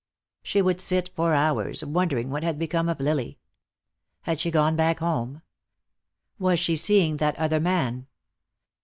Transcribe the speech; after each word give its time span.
She 0.41 0.63
would 0.63 0.81
sit 0.81 1.09
for 1.09 1.35
hours, 1.35 1.85
wondering 1.85 2.31
what 2.31 2.41
had 2.41 2.57
become 2.57 2.89
of 2.89 2.99
Lily. 2.99 3.37
Had 4.21 4.39
she 4.39 4.49
gone 4.49 4.75
back 4.75 4.97
home? 4.97 5.43
Was 6.39 6.59
she 6.59 6.75
seeing 6.75 7.17
that 7.17 7.35
other 7.37 7.59
man? 7.59 8.07